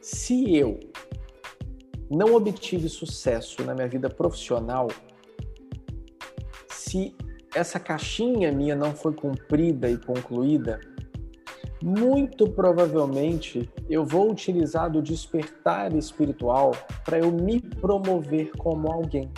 se 0.01 0.55
eu 0.55 0.79
não 2.09 2.33
obtive 2.33 2.89
sucesso 2.89 3.63
na 3.63 3.75
minha 3.75 3.87
vida 3.87 4.09
profissional, 4.09 4.87
se 6.67 7.15
essa 7.53 7.79
caixinha 7.79 8.51
minha 8.51 8.75
não 8.75 8.95
foi 8.95 9.13
cumprida 9.13 9.87
e 9.87 9.97
concluída, 9.97 10.79
muito 11.85 12.49
provavelmente 12.49 13.71
eu 13.87 14.03
vou 14.03 14.31
utilizar 14.31 14.89
do 14.89 15.03
despertar 15.03 15.95
espiritual 15.95 16.71
para 17.03 17.19
eu 17.19 17.31
me 17.31 17.61
promover 17.61 18.49
como 18.57 18.91
alguém. 18.91 19.31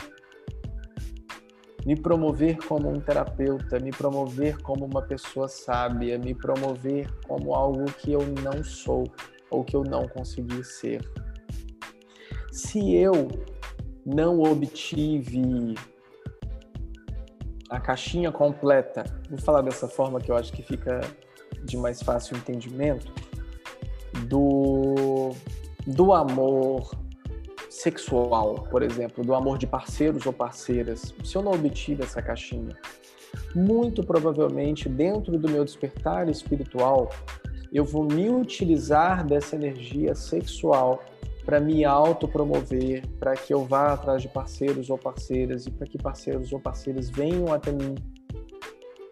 Me 1.85 1.93
promover 1.93 2.57
como 2.65 2.89
um 2.89 3.01
terapeuta, 3.01 3.81
me 3.81 3.91
promover 3.91 4.61
como 4.61 4.85
uma 4.85 5.01
pessoa 5.01 5.49
sábia, 5.49 6.17
me 6.17 6.33
promover 6.33 7.11
como 7.27 7.53
algo 7.53 7.83
que 7.83 8.13
eu 8.13 8.21
não 8.41 8.63
sou 8.63 9.03
ou 9.49 9.65
que 9.65 9.75
eu 9.75 9.83
não 9.83 10.07
consegui 10.07 10.63
ser. 10.63 11.01
Se 12.49 12.95
eu 12.95 13.27
não 14.05 14.39
obtive 14.39 15.75
a 17.69 17.77
caixinha 17.77 18.31
completa, 18.31 19.03
vou 19.29 19.37
falar 19.37 19.61
dessa 19.61 19.89
forma 19.89 20.21
que 20.21 20.31
eu 20.31 20.37
acho 20.37 20.53
que 20.53 20.63
fica 20.63 21.01
de 21.63 21.77
mais 21.77 22.01
fácil 22.01 22.37
entendimento, 22.37 23.11
do, 24.27 25.31
do 25.85 26.13
amor 26.13 26.91
sexual, 27.69 28.67
por 28.71 28.81
exemplo, 28.81 29.23
do 29.23 29.35
amor 29.35 29.57
de 29.57 29.67
parceiros 29.67 30.25
ou 30.25 30.33
parceiras, 30.33 31.13
se 31.23 31.35
eu 31.35 31.41
não 31.41 31.51
obtive 31.51 32.03
essa 32.03 32.21
caixinha, 32.21 32.75
muito 33.53 34.03
provavelmente 34.03 34.89
dentro 34.89 35.37
do 35.37 35.49
meu 35.49 35.63
despertar 35.63 36.27
espiritual, 36.29 37.09
eu 37.71 37.85
vou 37.85 38.03
me 38.03 38.29
utilizar 38.29 39.25
dessa 39.25 39.55
energia 39.55 40.15
sexual 40.15 41.03
para 41.45 41.59
me 41.59 41.85
autopromover, 41.85 43.07
para 43.19 43.33
que 43.33 43.53
eu 43.53 43.63
vá 43.63 43.93
atrás 43.93 44.21
de 44.21 44.27
parceiros 44.27 44.89
ou 44.89 44.97
parceiras 44.97 45.65
e 45.65 45.71
para 45.71 45.87
que 45.87 45.97
parceiros 45.97 46.51
ou 46.51 46.59
parceiras 46.59 47.09
venham 47.09 47.53
até 47.53 47.71
mim. 47.71 47.95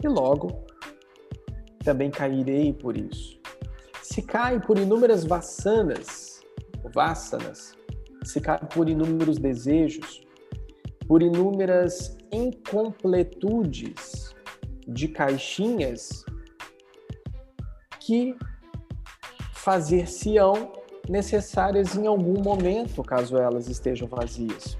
E 0.04 0.08
logo 0.08 0.66
também 1.86 2.10
cairei 2.10 2.74
por 2.74 2.98
isso. 2.98 3.40
Se 4.02 4.22
cai 4.22 4.60
por 4.60 4.78
inúmeras 4.78 5.24
vassanas, 5.24 6.42
vassanas, 6.94 7.74
se 8.24 8.42
cai 8.42 8.60
por 8.74 8.90
inúmeros 8.90 9.38
desejos, 9.38 10.22
por 11.08 11.22
inúmeras 11.22 12.18
incompletudes 12.32 14.36
de 14.88 15.08
caixinhas 15.08 16.26
que 18.00 18.36
fazer-se-ão 19.54 20.74
necessárias 21.08 21.96
em 21.96 22.08
algum 22.08 22.42
momento, 22.42 23.04
caso 23.04 23.38
elas 23.38 23.68
estejam 23.68 24.08
vazias. 24.08 24.78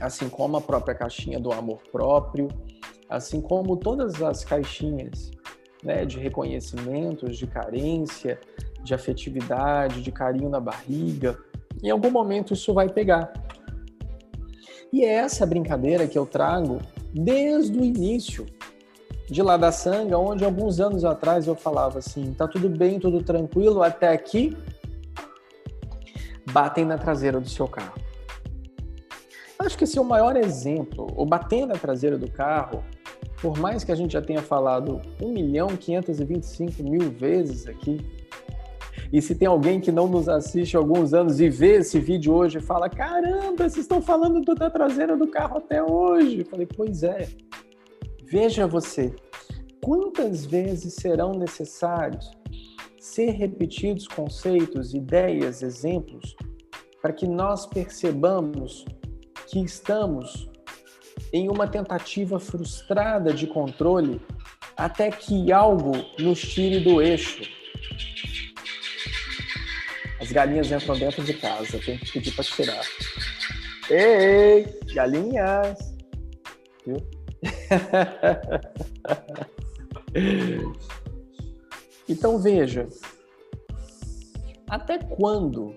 Assim 0.00 0.28
como 0.28 0.56
a 0.56 0.60
própria 0.60 0.94
caixinha 0.94 1.38
do 1.38 1.52
amor 1.52 1.80
próprio, 1.92 2.48
assim 3.08 3.40
como 3.40 3.76
todas 3.76 4.22
as 4.22 4.44
caixinhas 4.44 5.30
né, 5.84 6.04
de 6.04 6.18
reconhecimentos, 6.18 7.36
de 7.36 7.46
carência, 7.46 8.40
de 8.82 8.94
afetividade, 8.94 10.02
de 10.02 10.10
carinho 10.10 10.48
na 10.48 10.58
barriga. 10.58 11.38
Em 11.82 11.90
algum 11.90 12.10
momento 12.10 12.54
isso 12.54 12.72
vai 12.72 12.88
pegar. 12.88 13.32
E 14.92 15.04
é 15.04 15.12
essa 15.12 15.44
brincadeira 15.44 16.06
que 16.06 16.16
eu 16.16 16.24
trago 16.24 16.80
desde 17.12 17.78
o 17.78 17.84
início 17.84 18.46
de 19.28 19.42
lá 19.42 19.56
da 19.56 19.72
sanga, 19.72 20.18
onde 20.18 20.44
alguns 20.44 20.80
anos 20.80 21.04
atrás 21.04 21.46
eu 21.46 21.54
falava 21.54 21.98
assim: 21.98 22.32
tá 22.34 22.46
tudo 22.46 22.68
bem, 22.68 22.98
tudo 22.98 23.22
tranquilo 23.22 23.82
até 23.82 24.08
aqui. 24.08 24.56
Batem 26.52 26.84
na 26.84 26.98
traseira 26.98 27.40
do 27.40 27.48
seu 27.48 27.66
carro. 27.66 27.94
Acho 29.58 29.78
que 29.78 29.84
esse 29.84 29.98
é 29.98 30.00
o 30.00 30.04
maior 30.04 30.36
exemplo. 30.36 31.12
O 31.16 31.24
bater 31.24 31.66
na 31.66 31.74
traseira 31.74 32.18
do 32.18 32.30
carro 32.30 32.84
por 33.44 33.58
mais 33.58 33.84
que 33.84 33.92
a 33.92 33.94
gente 33.94 34.14
já 34.14 34.22
tenha 34.22 34.40
falado 34.40 35.02
1 35.20 35.30
milhão 35.30 35.68
525 35.68 36.82
mil 36.82 37.10
vezes 37.10 37.66
aqui, 37.66 38.00
e 39.12 39.20
se 39.20 39.34
tem 39.34 39.46
alguém 39.46 39.82
que 39.82 39.92
não 39.92 40.08
nos 40.08 40.30
assiste 40.30 40.74
há 40.74 40.80
alguns 40.80 41.12
anos 41.12 41.38
e 41.40 41.50
vê 41.50 41.76
esse 41.76 42.00
vídeo 42.00 42.32
hoje 42.32 42.56
e 42.56 42.62
fala: 42.62 42.88
caramba, 42.88 43.68
vocês 43.68 43.84
estão 43.84 44.00
falando 44.00 44.42
da 44.54 44.70
traseira 44.70 45.14
do 45.14 45.28
carro 45.28 45.58
até 45.58 45.82
hoje. 45.82 46.38
Eu 46.38 46.46
falei: 46.46 46.66
pois 46.66 47.02
é. 47.02 47.28
Veja 48.24 48.66
você, 48.66 49.14
quantas 49.82 50.46
vezes 50.46 50.94
serão 50.94 51.32
necessários 51.32 52.30
ser 52.98 53.32
repetidos 53.32 54.08
conceitos, 54.08 54.94
ideias, 54.94 55.62
exemplos, 55.62 56.34
para 57.02 57.12
que 57.12 57.26
nós 57.26 57.66
percebamos 57.66 58.86
que 59.48 59.60
estamos 59.60 60.48
em 61.34 61.50
uma 61.50 61.66
tentativa 61.66 62.38
frustrada 62.38 63.34
de 63.34 63.48
controle 63.48 64.20
até 64.76 65.10
que 65.10 65.52
algo 65.52 65.90
nos 66.16 66.40
tire 66.40 66.78
do 66.78 67.02
eixo. 67.02 67.42
As 70.20 70.30
galinhas 70.30 70.70
entram 70.70 70.96
dentro 70.96 71.24
de 71.24 71.34
casa, 71.34 71.80
tem 71.80 71.98
que 71.98 72.12
pedir 72.12 72.32
para 72.36 72.44
tirar. 72.44 72.84
Ei, 73.90 74.78
galinhas! 74.94 75.76
Viu? 76.86 76.98
então 82.08 82.38
veja, 82.38 82.86
até 84.68 84.98
quando 84.98 85.74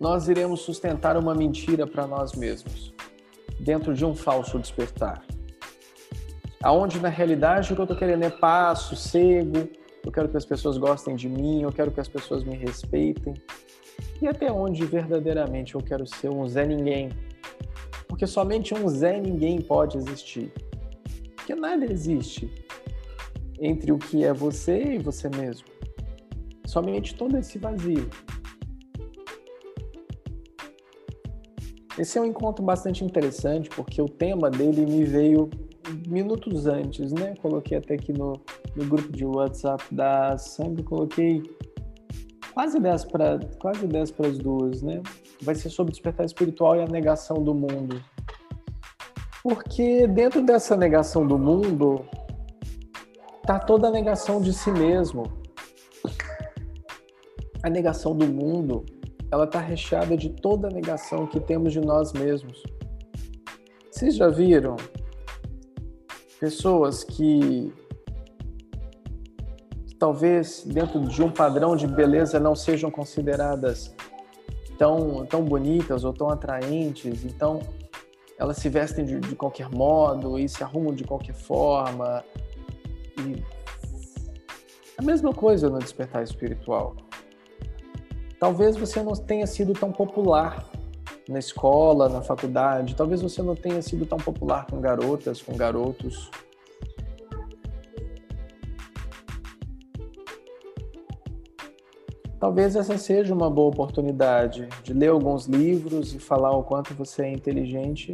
nós 0.00 0.30
iremos 0.30 0.62
sustentar 0.62 1.18
uma 1.18 1.34
mentira 1.34 1.86
para 1.86 2.06
nós 2.06 2.32
mesmos? 2.32 2.90
Dentro 3.62 3.94
de 3.94 4.04
um 4.04 4.14
falso 4.14 4.58
despertar. 4.58 5.24
Aonde 6.62 7.00
na 7.00 7.08
realidade 7.08 7.72
o 7.72 7.74
que 7.76 7.80
eu 7.80 7.84
estou 7.84 7.96
querendo 7.96 8.24
é 8.24 8.30
paz, 8.30 8.80
sossego, 8.80 9.68
eu 10.04 10.10
quero 10.10 10.28
que 10.28 10.36
as 10.36 10.44
pessoas 10.44 10.76
gostem 10.76 11.14
de 11.14 11.28
mim, 11.28 11.62
eu 11.62 11.72
quero 11.72 11.92
que 11.92 12.00
as 12.00 12.08
pessoas 12.08 12.42
me 12.42 12.56
respeitem. 12.56 13.34
E 14.20 14.26
até 14.26 14.50
onde 14.50 14.84
verdadeiramente 14.84 15.74
eu 15.74 15.80
quero 15.80 16.06
ser 16.06 16.28
um 16.28 16.46
Zé 16.46 16.66
Ninguém. 16.66 17.10
Porque 18.08 18.26
somente 18.26 18.74
um 18.74 18.88
Zé 18.88 19.20
Ninguém 19.20 19.60
pode 19.60 19.96
existir. 19.96 20.52
Porque 21.36 21.54
nada 21.54 21.84
existe 21.90 22.50
entre 23.60 23.92
o 23.92 23.98
que 23.98 24.24
é 24.24 24.32
você 24.32 24.94
e 24.94 24.98
você 24.98 25.28
mesmo. 25.28 25.66
Somente 26.66 27.14
todo 27.14 27.36
esse 27.38 27.58
vazio. 27.58 28.10
Esse 32.02 32.18
é 32.18 32.20
um 32.20 32.24
encontro 32.24 32.64
bastante 32.64 33.04
interessante, 33.04 33.70
porque 33.70 34.02
o 34.02 34.08
tema 34.08 34.50
dele 34.50 34.84
me 34.84 35.04
veio 35.04 35.48
minutos 36.08 36.66
antes, 36.66 37.12
né? 37.12 37.34
Coloquei 37.40 37.78
até 37.78 37.94
aqui 37.94 38.12
no, 38.12 38.32
no 38.74 38.84
grupo 38.86 39.12
de 39.12 39.24
WhatsApp 39.24 39.84
da 39.94 40.36
Sangue, 40.36 40.82
coloquei 40.82 41.44
quase 42.52 42.80
10 42.80 43.04
para 43.04 43.38
quase 43.60 43.86
10 43.86 44.10
para 44.10 44.26
as 44.26 44.36
duas, 44.36 44.82
né? 44.82 45.00
Vai 45.42 45.54
ser 45.54 45.70
sobre 45.70 45.92
despertar 45.92 46.26
espiritual 46.26 46.74
e 46.74 46.80
a 46.80 46.86
negação 46.86 47.36
do 47.36 47.54
mundo. 47.54 48.02
Porque 49.40 50.08
dentro 50.08 50.42
dessa 50.42 50.76
negação 50.76 51.24
do 51.24 51.38
mundo 51.38 52.04
tá 53.46 53.60
toda 53.60 53.86
a 53.86 53.90
negação 53.92 54.40
de 54.40 54.52
si 54.52 54.72
mesmo. 54.72 55.22
A 57.62 57.70
negação 57.70 58.12
do 58.12 58.26
mundo 58.26 58.84
ela 59.32 59.44
está 59.44 59.58
recheada 59.58 60.14
de 60.14 60.28
toda 60.28 60.68
a 60.68 60.70
negação 60.70 61.26
que 61.26 61.40
temos 61.40 61.72
de 61.72 61.80
nós 61.80 62.12
mesmos. 62.12 62.62
Vocês 63.90 64.14
já 64.14 64.28
viram 64.28 64.76
pessoas 66.38 67.02
que 67.02 67.72
talvez 69.98 70.64
dentro 70.66 71.00
de 71.00 71.22
um 71.22 71.30
padrão 71.30 71.74
de 71.74 71.86
beleza 71.86 72.38
não 72.38 72.54
sejam 72.54 72.90
consideradas 72.90 73.94
tão, 74.76 75.24
tão 75.24 75.42
bonitas 75.42 76.04
ou 76.04 76.12
tão 76.12 76.28
atraentes, 76.28 77.24
então 77.24 77.60
elas 78.38 78.58
se 78.58 78.68
vestem 78.68 79.06
de, 79.06 79.18
de 79.18 79.34
qualquer 79.34 79.70
modo 79.70 80.38
e 80.38 80.46
se 80.46 80.62
arrumam 80.62 80.92
de 80.94 81.04
qualquer 81.04 81.34
forma. 81.34 82.22
E 83.18 83.42
a 84.98 85.02
mesma 85.02 85.32
coisa 85.32 85.70
no 85.70 85.78
despertar 85.78 86.22
espiritual. 86.22 86.96
Talvez 88.42 88.76
você 88.76 89.00
não 89.04 89.12
tenha 89.12 89.46
sido 89.46 89.72
tão 89.72 89.92
popular 89.92 90.68
na 91.28 91.38
escola, 91.38 92.08
na 92.08 92.22
faculdade. 92.22 92.96
Talvez 92.96 93.22
você 93.22 93.40
não 93.40 93.54
tenha 93.54 93.80
sido 93.80 94.04
tão 94.04 94.18
popular 94.18 94.66
com 94.66 94.80
garotas, 94.80 95.40
com 95.40 95.56
garotos. 95.56 96.28
Talvez 102.40 102.74
essa 102.74 102.98
seja 102.98 103.32
uma 103.32 103.48
boa 103.48 103.68
oportunidade 103.68 104.68
de 104.82 104.92
ler 104.92 105.10
alguns 105.10 105.46
livros 105.46 106.12
e 106.12 106.18
falar 106.18 106.50
o 106.50 106.64
quanto 106.64 106.94
você 106.94 107.22
é 107.22 107.32
inteligente 107.32 108.12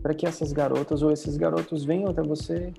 para 0.00 0.14
que 0.14 0.26
essas 0.26 0.50
garotas 0.50 1.02
ou 1.02 1.12
esses 1.12 1.36
garotos 1.36 1.84
venham 1.84 2.08
até 2.08 2.22
você. 2.22 2.72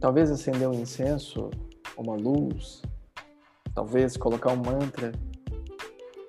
Talvez 0.00 0.28
acender 0.28 0.68
um 0.68 0.74
incenso, 0.74 1.50
uma 2.00 2.16
luz, 2.16 2.82
talvez 3.74 4.16
colocar 4.16 4.52
um 4.52 4.56
mantra, 4.56 5.12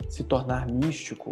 se 0.09 0.23
tornar 0.23 0.67
místico. 0.67 1.31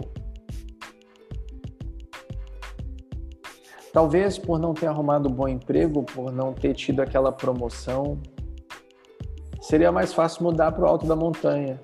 Talvez 3.92 4.38
por 4.38 4.60
não 4.60 4.74
ter 4.74 4.88
arrumado 4.88 5.28
um 5.28 5.34
bom 5.34 5.48
emprego, 5.48 6.04
por 6.04 6.32
não 6.32 6.54
ter 6.54 6.74
tido 6.74 7.02
aquela 7.02 7.32
promoção, 7.32 8.22
seria 9.62 9.92
mais 9.92 10.14
fácil 10.14 10.44
mudar 10.44 10.72
para 10.72 10.84
o 10.84 10.88
alto 10.88 11.06
da 11.06 11.16
montanha. 11.16 11.80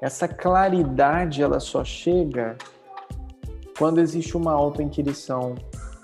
Essa 0.00 0.26
claridade 0.26 1.42
ela 1.42 1.60
só 1.60 1.84
chega 1.84 2.56
quando 3.78 4.00
existe 4.00 4.36
uma 4.36 4.52
auto-inquirição 4.52 5.54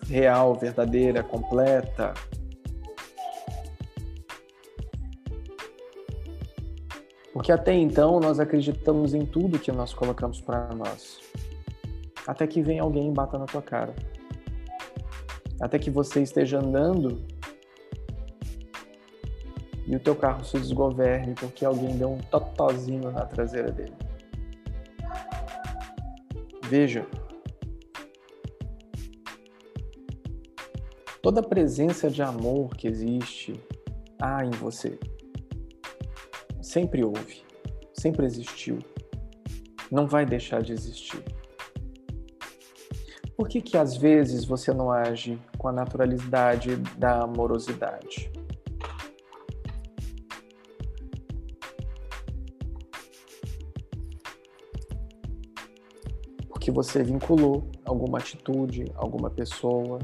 real, 0.08 0.54
verdadeira, 0.54 1.22
completa. 1.22 2.14
Porque 7.38 7.52
até 7.52 7.72
então 7.72 8.18
nós 8.18 8.40
acreditamos 8.40 9.14
em 9.14 9.24
tudo 9.24 9.60
que 9.60 9.70
nós 9.70 9.94
colocamos 9.94 10.40
para 10.40 10.74
nós. 10.74 11.20
Até 12.26 12.48
que 12.48 12.60
vem 12.60 12.80
alguém 12.80 13.08
e 13.08 13.12
bata 13.12 13.38
na 13.38 13.44
tua 13.44 13.62
cara. 13.62 13.94
Até 15.60 15.78
que 15.78 15.88
você 15.88 16.20
esteja 16.20 16.58
andando 16.58 17.24
e 19.86 19.94
o 19.94 20.00
teu 20.00 20.16
carro 20.16 20.44
se 20.44 20.58
desgoverne 20.58 21.32
porque 21.34 21.64
alguém 21.64 21.96
deu 21.96 22.10
um 22.10 22.18
totozinho 22.18 23.12
na 23.12 23.24
traseira 23.24 23.70
dele. 23.70 23.94
Veja, 26.64 27.06
toda 31.22 31.38
a 31.38 31.44
presença 31.44 32.10
de 32.10 32.20
amor 32.20 32.74
que 32.74 32.88
existe 32.88 33.62
há 34.20 34.44
em 34.44 34.50
você 34.50 34.98
sempre 36.68 37.02
houve, 37.02 37.42
sempre 37.94 38.26
existiu, 38.26 38.78
não 39.90 40.06
vai 40.06 40.26
deixar 40.26 40.62
de 40.62 40.72
existir. 40.72 41.24
Por 43.34 43.48
que 43.48 43.62
que 43.62 43.78
às 43.78 43.96
vezes 43.96 44.44
você 44.44 44.74
não 44.74 44.90
age 44.90 45.40
com 45.56 45.68
a 45.68 45.72
naturalidade 45.72 46.76
da 46.98 47.22
amorosidade? 47.22 48.30
que 56.60 56.72
você 56.72 57.02
vinculou 57.02 57.66
alguma 57.82 58.18
atitude, 58.18 58.84
alguma 58.94 59.30
pessoa, 59.30 59.98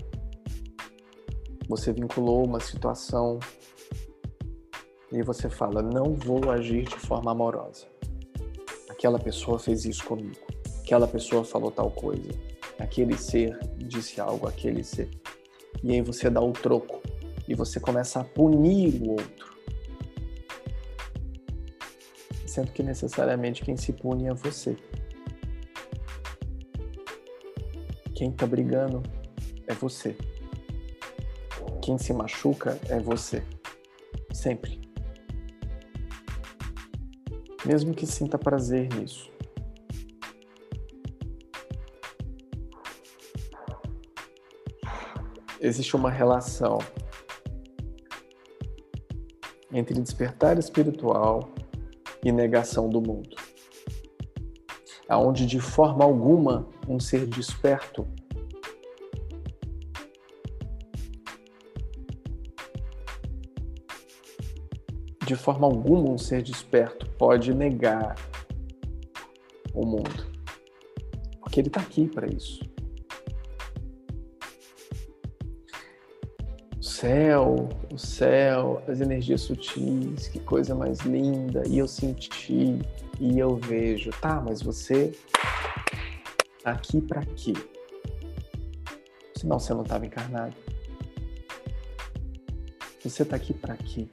você 1.68 1.92
vinculou 1.92 2.46
uma 2.46 2.58
situação 2.58 3.38
e 5.14 5.22
você 5.22 5.48
fala: 5.48 5.80
não 5.80 6.14
vou 6.14 6.50
agir 6.50 6.84
de 6.84 6.98
forma 6.98 7.30
amorosa. 7.30 7.86
Aquela 8.88 9.18
pessoa 9.18 9.58
fez 9.58 9.84
isso 9.84 10.04
comigo, 10.04 10.40
aquela 10.82 11.06
pessoa 11.06 11.44
falou 11.44 11.70
tal 11.70 11.90
coisa, 11.90 12.30
aquele 12.78 13.16
ser 13.16 13.58
disse 13.76 14.20
algo, 14.20 14.46
aquele 14.46 14.82
ser. 14.82 15.08
E 15.82 15.92
aí 15.92 16.00
você 16.00 16.30
dá 16.30 16.40
o 16.40 16.52
troco 16.52 17.00
e 17.46 17.54
você 17.54 17.78
começa 17.78 18.20
a 18.20 18.24
punir 18.24 19.02
o 19.02 19.10
outro. 19.10 19.54
Sendo 22.46 22.70
que 22.72 22.82
necessariamente 22.82 23.64
quem 23.64 23.76
se 23.76 23.92
pune 23.92 24.28
é 24.28 24.34
você. 24.34 24.76
Quem 28.14 28.30
tá 28.30 28.46
brigando 28.46 29.02
é 29.66 29.74
você. 29.74 30.16
Quem 31.82 31.98
se 31.98 32.12
machuca 32.12 32.78
é 32.88 32.98
você. 33.00 33.42
Sempre. 34.32 34.83
Mesmo 37.64 37.94
que 37.94 38.06
sinta 38.06 38.38
prazer 38.38 38.88
nisso. 38.94 39.30
Existe 45.60 45.96
uma 45.96 46.10
relação 46.10 46.78
entre 49.72 50.00
despertar 50.00 50.58
espiritual 50.58 51.50
e 52.22 52.30
negação 52.30 52.88
do 52.88 53.00
mundo 53.00 53.36
aonde 55.08 55.46
de 55.46 55.60
forma 55.60 56.04
alguma 56.04 56.68
um 56.88 56.98
ser 56.98 57.26
desperto 57.26 58.06
de 65.34 65.40
forma 65.40 65.66
alguma 65.66 66.10
um 66.10 66.18
ser 66.18 66.42
desperto 66.42 67.10
pode 67.18 67.52
negar 67.52 68.14
o 69.74 69.84
mundo. 69.84 70.32
Porque 71.40 71.60
ele 71.60 71.68
está 71.68 71.80
aqui 71.80 72.06
para 72.06 72.26
isso. 72.26 72.60
O 76.78 76.82
céu, 76.82 77.68
o 77.92 77.98
céu, 77.98 78.82
as 78.86 79.00
energias 79.00 79.42
sutis, 79.42 80.28
que 80.28 80.38
coisa 80.38 80.74
mais 80.74 81.00
linda. 81.00 81.64
E 81.66 81.78
eu 81.78 81.88
senti, 81.88 82.78
e 83.18 83.38
eu 83.38 83.56
vejo, 83.56 84.10
tá, 84.20 84.40
mas 84.40 84.62
você 84.62 85.12
tá 86.62 86.70
aqui 86.70 87.00
para 87.00 87.24
quê? 87.24 87.54
Senão 89.36 89.58
você 89.58 89.74
não 89.74 89.82
estava 89.82 90.06
encarnado. 90.06 90.54
Você 93.02 93.24
tá 93.24 93.36
aqui 93.36 93.52
para 93.52 93.76
quê? 93.76 94.08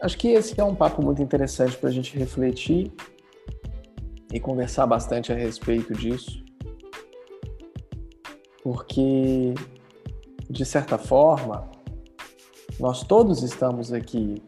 Acho 0.00 0.16
que 0.16 0.28
esse 0.28 0.58
é 0.60 0.64
um 0.64 0.74
papo 0.74 1.04
muito 1.04 1.20
interessante 1.20 1.76
para 1.76 1.88
a 1.88 1.92
gente 1.92 2.16
refletir 2.16 2.92
e 4.32 4.38
conversar 4.38 4.86
bastante 4.86 5.32
a 5.32 5.34
respeito 5.34 5.92
disso, 5.92 6.44
porque 8.62 9.54
de 10.48 10.64
certa 10.64 10.96
forma, 10.96 11.70
nós 12.80 13.02
todos 13.02 13.42
estamos 13.42 13.92
aqui 13.92 14.42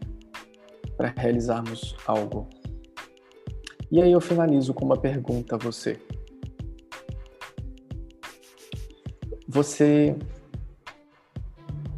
para 0.96 1.12
realizarmos 1.16 1.94
algo. 2.06 2.48
E 3.90 4.00
aí 4.00 4.10
eu 4.10 4.20
finalizo 4.20 4.72
com 4.72 4.84
uma 4.84 4.96
pergunta 4.96 5.56
a 5.56 5.58
você. 5.58 6.00
Você 9.46 10.16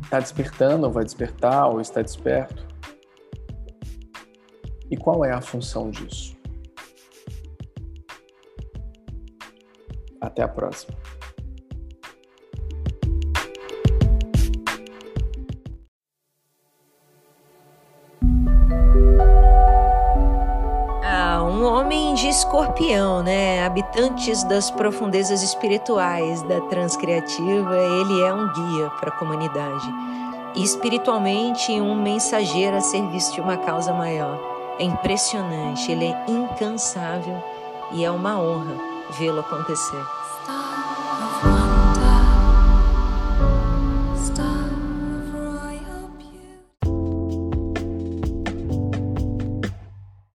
está 0.03 0.19
despertando, 0.19 0.87
ou 0.87 0.93
vai 0.93 1.05
despertar, 1.05 1.69
ou 1.69 1.81
está 1.81 2.03
desperto? 2.03 2.72
E 4.93 4.97
qual 4.97 5.25
é 5.25 5.33
a 5.33 5.41
função 5.41 5.91
disso? 5.91 6.37
Até 10.21 10.43
a 10.43 10.49
próxima. 10.49 10.95
escorpião, 22.33 23.23
né? 23.23 23.63
Habitantes 23.65 24.43
das 24.45 24.71
profundezas 24.71 25.43
espirituais 25.43 26.43
da 26.43 26.61
transcriativa, 26.63 27.77
ele 27.77 28.23
é 28.23 28.33
um 28.33 28.51
guia 28.53 28.91
para 28.99 29.11
a 29.11 29.19
comunidade. 29.19 29.87
E 30.55 30.63
espiritualmente, 30.63 31.73
um 31.73 31.95
mensageiro 31.95 32.77
a 32.77 32.81
serviço 32.81 33.35
de 33.35 33.41
uma 33.41 33.59
causa 33.59 33.93
maior. 33.93 34.52
É 34.79 34.85
impressionante, 34.85 35.93
ele 35.93 36.07
é 36.07 36.25
incansável 36.29 37.43
e 37.93 38.05
é 38.05 38.11
uma 38.11 38.41
honra 38.41 38.77
vê-lo 39.19 39.41
acontecer. 39.41 40.22